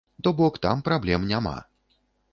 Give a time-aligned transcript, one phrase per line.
[0.27, 1.55] То бок там праблем няма.